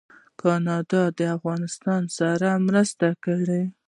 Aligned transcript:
کاناډا 0.41 1.03
د 1.17 1.19
افغانستان 1.37 2.01
سره 2.17 2.49
مرسته 2.67 3.07
کړې. 3.25 3.63